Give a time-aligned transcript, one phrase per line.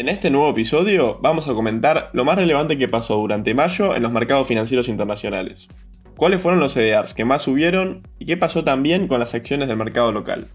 [0.00, 4.02] En este nuevo episodio vamos a comentar lo más relevante que pasó durante mayo en
[4.02, 5.68] los mercados financieros internacionales.
[6.16, 9.76] ¿Cuáles fueron los CDRs que más subieron y qué pasó también con las acciones del
[9.76, 10.46] mercado local?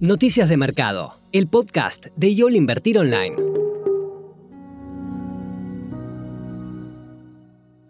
[0.00, 3.36] Noticias de Mercado, el podcast de YOL Invertir Online.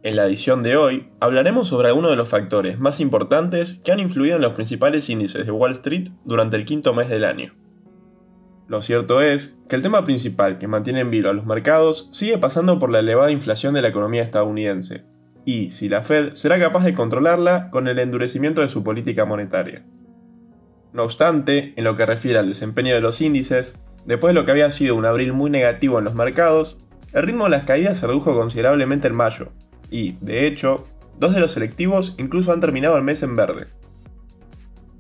[0.03, 4.01] En la edición de hoy hablaremos sobre algunos de los factores más importantes que han
[4.01, 7.55] influido en los principales índices de Wall Street durante el quinto mes del año.
[8.69, 12.37] Lo cierto es que el tema principal que mantiene en vilo a los mercados sigue
[12.39, 15.05] pasando por la elevada inflación de la economía estadounidense,
[15.45, 19.85] y si la Fed será capaz de controlarla con el endurecimiento de su política monetaria.
[20.93, 24.51] No obstante, en lo que refiere al desempeño de los índices, después de lo que
[24.51, 26.77] había sido un abril muy negativo en los mercados,
[27.13, 29.53] el ritmo de las caídas se redujo considerablemente en mayo,
[29.91, 30.85] y, de hecho,
[31.21, 33.67] dos de los selectivos incluso han terminado el mes en verde.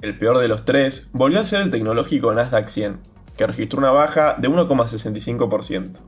[0.02, 3.00] El peor de los tres volvió a ser el tecnológico Nasdaq 100,
[3.36, 6.00] que registró una baja de 1,65%.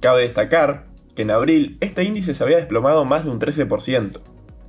[0.00, 4.20] Cabe destacar que en abril este índice se había desplomado más de un 13%,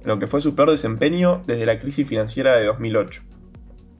[0.01, 3.21] en lo que fue su peor desempeño desde la crisis financiera de 2008.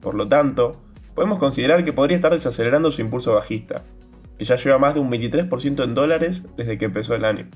[0.00, 0.80] Por lo tanto,
[1.14, 3.82] podemos considerar que podría estar desacelerando su impulso bajista,
[4.38, 7.48] que ya lleva más de un 23% en dólares desde que empezó el año.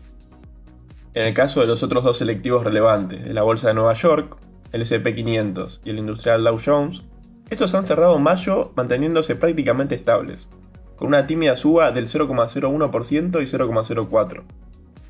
[1.14, 4.36] En el caso de los otros dos selectivos relevantes, de la Bolsa de Nueva York,
[4.72, 7.02] el SP500 y el industrial Dow Jones,
[7.48, 10.48] estos han cerrado mayo manteniéndose prácticamente estables,
[10.96, 14.42] con una tímida suba del 0,01% y 0,04%.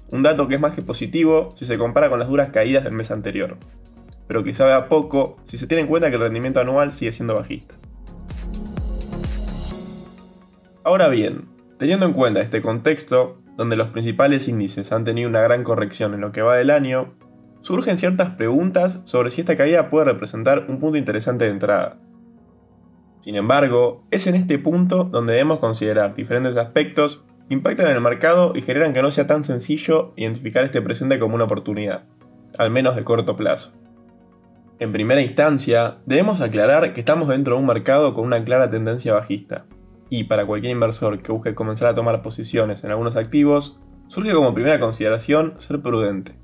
[0.09, 2.93] Un dato que es más que positivo si se compara con las duras caídas del
[2.93, 3.57] mes anterior,
[4.27, 7.13] pero que sabe a poco si se tiene en cuenta que el rendimiento anual sigue
[7.13, 7.75] siendo bajista.
[10.85, 15.65] Ahora bien, teniendo en cuenta este contexto, donde los principales índices han tenido una gran
[15.65, 17.15] corrección en lo que va del año,
[17.63, 21.99] surgen ciertas preguntas sobre si esta caída puede representar un punto interesante de entrada.
[23.27, 28.01] Sin embargo, es en este punto donde debemos considerar diferentes aspectos que impactan en el
[28.01, 32.05] mercado y generan que no sea tan sencillo identificar este presente como una oportunidad,
[32.57, 33.73] al menos de corto plazo.
[34.79, 39.13] En primera instancia, debemos aclarar que estamos dentro de un mercado con una clara tendencia
[39.13, 39.67] bajista,
[40.09, 44.55] y para cualquier inversor que busque comenzar a tomar posiciones en algunos activos, surge como
[44.55, 46.37] primera consideración ser prudente.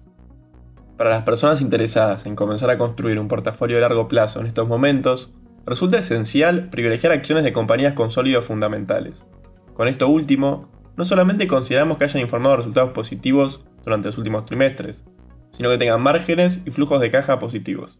[0.97, 4.67] Para las personas interesadas en comenzar a construir un portafolio de largo plazo en estos
[4.67, 5.33] momentos,
[5.67, 9.23] resulta esencial privilegiar acciones de compañías con sólidos fundamentales.
[9.75, 15.05] Con esto último, no solamente consideramos que hayan informado resultados positivos durante los últimos trimestres,
[15.53, 17.99] sino que tengan márgenes y flujos de caja positivos.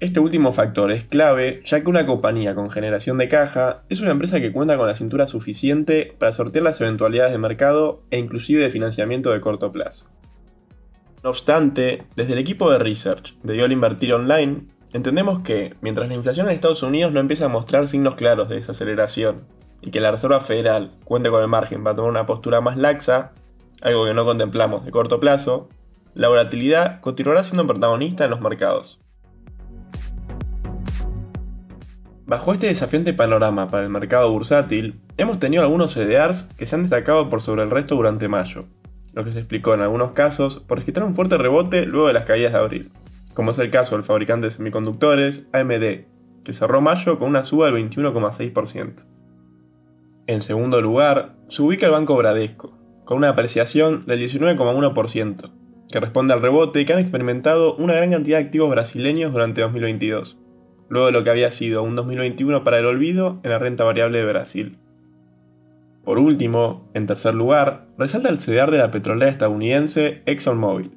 [0.00, 4.12] Este último factor es clave ya que una compañía con generación de caja es una
[4.12, 8.62] empresa que cuenta con la cintura suficiente para sortear las eventualidades de mercado e inclusive
[8.62, 10.08] de financiamiento de corto plazo.
[11.22, 16.14] No obstante, desde el equipo de research de YOL Invertir Online, entendemos que, mientras la
[16.14, 19.42] inflación en Estados Unidos no empieza a mostrar signos claros de desaceleración
[19.80, 23.32] y que la Reserva Federal cuente con el margen para tomar una postura más laxa,
[23.82, 25.68] algo que no contemplamos de corto plazo,
[26.14, 28.98] la volatilidad continuará siendo protagonista en los mercados.
[32.26, 36.82] Bajo este desafiante panorama para el mercado bursátil, hemos tenido algunos CDRs que se han
[36.82, 38.60] destacado por sobre el resto durante mayo,
[39.14, 42.26] lo que se explicó en algunos casos por registrar un fuerte rebote luego de las
[42.26, 42.92] caídas de abril,
[43.40, 46.04] como es el caso del fabricante de semiconductores AMD,
[46.44, 49.06] que cerró mayo con una suba del 21,6%.
[50.26, 55.52] En segundo lugar, se ubica el Banco Bradesco, con una apreciación del 19,1%,
[55.90, 60.36] que responde al rebote que han experimentado una gran cantidad de activos brasileños durante 2022
[60.90, 64.18] luego de lo que había sido un 2021 para el olvido en la renta variable
[64.18, 64.76] de Brasil.
[66.04, 70.90] Por último, en tercer lugar, resalta el CDR de la petrolera estadounidense ExxonMobil,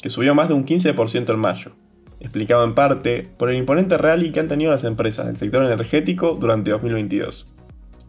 [0.00, 1.72] que subió más de un 15% en mayo,
[2.20, 6.34] explicado en parte por el imponente rally que han tenido las empresas del sector energético
[6.34, 7.46] durante 2022,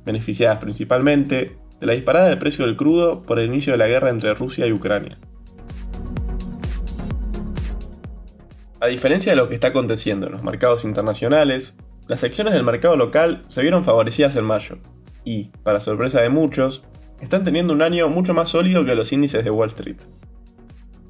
[0.06, 4.10] beneficiadas principalmente de la disparada del precio del crudo por el inicio de la guerra
[4.10, 5.18] entre Rusia y Ucrania.
[8.82, 11.76] A diferencia de lo que está aconteciendo en los mercados internacionales,
[12.08, 14.78] las acciones del mercado local se vieron favorecidas en mayo
[15.26, 16.84] y, para sorpresa de muchos,
[17.22, 19.98] están teniendo un año mucho más sólido que los índices de Wall Street.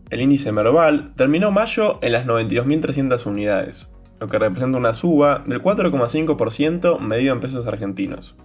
[0.10, 5.62] El índice Merval terminó mayo en las 92.300 unidades, lo que representa una suba del
[5.62, 8.36] 4,5% medido en pesos argentinos.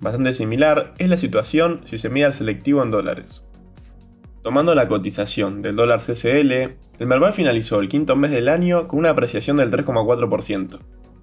[0.00, 3.44] Bastante similar es la situación si se mide al selectivo en dólares.
[4.42, 6.52] Tomando la cotización del dólar CCL,
[6.98, 10.80] el Merval finalizó el quinto mes del año con una apreciación del 3,4%,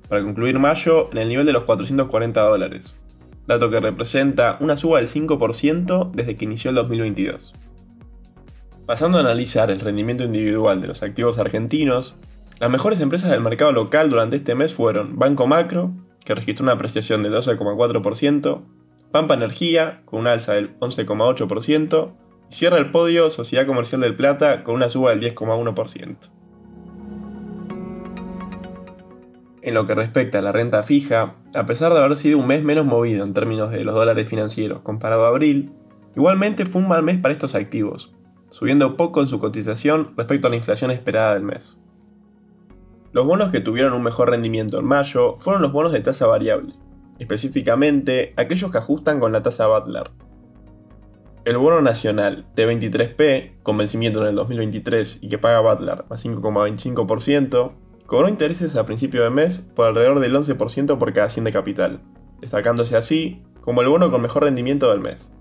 [0.08, 2.96] para concluir mayo en el nivel de los 440 dólares,
[3.46, 7.54] dato que representa una suba del 5% desde que inició el 2022.
[8.92, 12.14] Pasando a analizar el rendimiento individual de los activos argentinos,
[12.60, 15.94] las mejores empresas del mercado local durante este mes fueron Banco Macro,
[16.26, 18.62] que registró una apreciación del 12,4%,
[19.14, 22.12] Pampa Energía con una alza del 11,8%
[22.50, 26.18] y cierra el podio Sociedad Comercial del Plata con una suba del 10,1%.
[29.62, 32.62] En lo que respecta a la renta fija, a pesar de haber sido un mes
[32.62, 35.72] menos movido en términos de los dólares financieros comparado a abril,
[36.18, 38.12] igualmente fue un mal mes para estos activos,
[38.52, 41.78] subiendo poco en su cotización respecto a la inflación esperada del mes.
[43.14, 46.74] Los bonos que tuvieron un mejor rendimiento en mayo fueron los bonos de tasa variable,
[47.20, 50.12] específicamente aquellos que ajustan con la tasa Butler.
[51.44, 57.72] El bono nacional T23P, con vencimiento en el 2023 y que paga Butler a 5,25%,
[58.06, 62.02] cobró intereses a principio de mes por alrededor del 11% por cada 100 de capital,
[62.42, 65.32] destacándose así como el bono con mejor rendimiento del mes.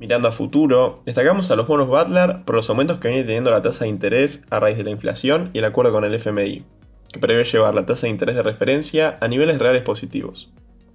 [0.00, 3.60] Mirando a futuro, destacamos a los bonos Butler por los aumentos que viene teniendo la
[3.60, 6.64] tasa de interés a raíz de la inflación y el acuerdo con el FMI,
[7.12, 10.50] que prevé llevar la tasa de interés de referencia a niveles reales positivos.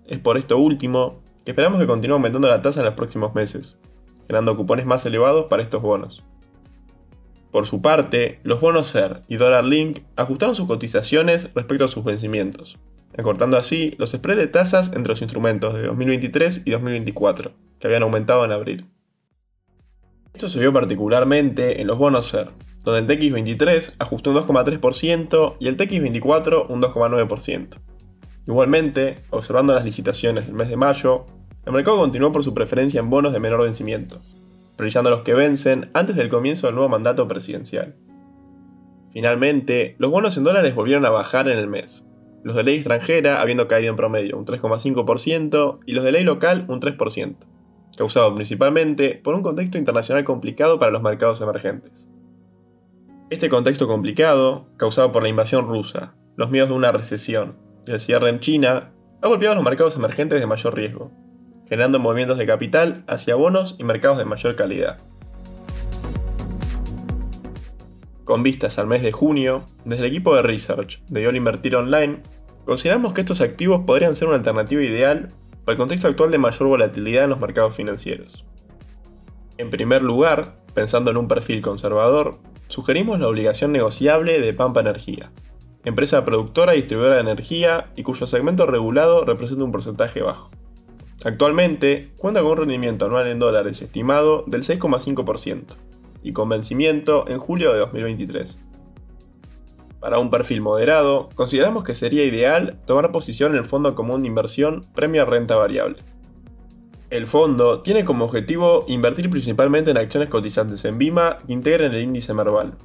[0.08, 3.78] Es por esto último que esperamos que continúe aumentando la tasa en los próximos meses,
[4.26, 6.24] generando cupones más elevados para estos bonos.
[7.52, 12.04] Por su parte, los bonos SER y Dollar Link ajustaron sus cotizaciones respecto a sus
[12.04, 12.80] vencimientos,
[13.16, 18.02] acortando así los spreads de tasas entre los instrumentos de 2023 y 2024, que habían
[18.02, 18.86] aumentado en abril.
[20.36, 22.50] Esto se vio particularmente en los bonos SER,
[22.84, 27.80] donde el TX23 ajustó un 2,3% y el TX24 un 2,9%.
[28.46, 31.26] Igualmente, observando las licitaciones del mes de mayo,
[31.66, 34.20] el mercado continuó por su preferencia en bonos de menor vencimiento,
[34.78, 37.96] brillando los que vencen antes del comienzo del nuevo mandato presidencial.
[39.14, 42.04] Finalmente, los bonos en dólares volvieron a bajar en el mes,
[42.44, 46.66] los de ley extranjera habiendo caído en promedio un 3,5% y los de ley local
[46.68, 47.38] un 3%,
[47.96, 52.10] causado principalmente por un contexto internacional complicado para los mercados emergentes.
[53.30, 57.58] Este contexto complicado, causado por la invasión rusa, los miedos de una recesión
[57.88, 61.12] y el cierre en China, ha golpeado a los mercados emergentes de mayor riesgo,
[61.68, 65.00] generando movimientos de capital hacia bonos y mercados de mayor calidad.
[68.24, 72.22] Con vistas al mes de junio, desde el equipo de research de YOL Invertir Online,
[72.66, 75.30] consideramos que estos activos podrían ser una alternativa ideal
[75.66, 78.46] para el contexto actual de mayor volatilidad en los mercados financieros.
[79.58, 85.32] En primer lugar, pensando en un perfil conservador, sugerimos la obligación negociable de Pampa Energía,
[85.84, 90.52] empresa productora y distribuidora de energía y cuyo segmento regulado representa un porcentaje bajo.
[91.24, 95.64] Actualmente cuenta con un rendimiento anual en dólares estimado del 6,5%
[96.22, 98.60] y con vencimiento en julio de 2023.
[100.06, 104.28] Para un perfil moderado, consideramos que sería ideal tomar posición en el Fondo Común de
[104.28, 105.98] Inversión Premio Renta Variable.
[107.10, 112.04] El fondo tiene como objetivo invertir principalmente en acciones cotizantes en BIMA que integren el
[112.04, 112.76] índice Merval.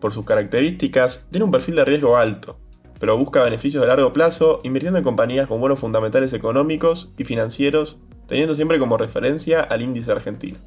[0.00, 2.56] Por sus características, tiene un perfil de riesgo alto,
[3.00, 7.98] pero busca beneficios de largo plazo invirtiendo en compañías con buenos fundamentales económicos y financieros,
[8.28, 10.58] teniendo siempre como referencia al índice argentino.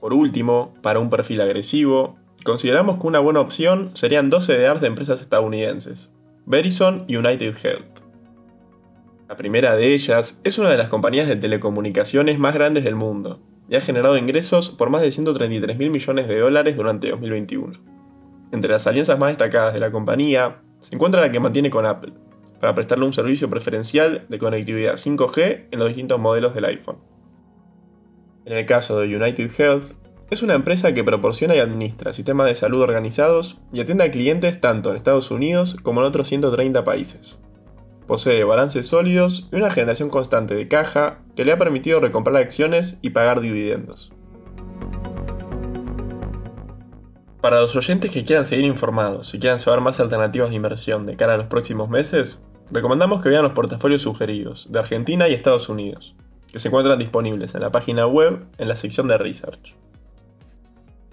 [0.00, 2.16] Por último, para un perfil agresivo,
[2.48, 6.10] consideramos que una buena opción serían dos CDRs de empresas estadounidenses,
[6.46, 8.00] Verizon y United Health.
[9.28, 13.38] La primera de ellas es una de las compañías de telecomunicaciones más grandes del mundo
[13.68, 17.80] y ha generado ingresos por más de 133 mil millones de dólares durante 2021.
[18.50, 22.14] Entre las alianzas más destacadas de la compañía se encuentra la que mantiene con Apple,
[22.60, 26.96] para prestarle un servicio preferencial de conectividad 5G en los distintos modelos del iPhone.
[28.46, 32.54] En el caso de United Health, es una empresa que proporciona y administra sistemas de
[32.54, 37.38] salud organizados y atiende a clientes tanto en Estados Unidos como en otros 130 países.
[38.06, 42.98] Posee balances sólidos y una generación constante de caja que le ha permitido recomprar acciones
[43.00, 44.12] y pagar dividendos.
[47.40, 51.16] Para los oyentes que quieran seguir informados y quieran saber más alternativas de inversión de
[51.16, 55.68] cara a los próximos meses, recomendamos que vean los portafolios sugeridos de Argentina y Estados
[55.68, 56.16] Unidos,
[56.52, 59.74] que se encuentran disponibles en la página web en la sección de Research.